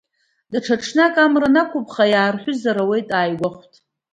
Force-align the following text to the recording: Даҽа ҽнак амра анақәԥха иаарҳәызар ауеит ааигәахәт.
Даҽа 0.51 0.75
ҽнак 0.83 1.15
амра 1.23 1.47
анақәԥха 1.51 2.05
иаарҳәызар 2.11 2.77
ауеит 2.83 3.09
ааигәахәт. 3.17 3.73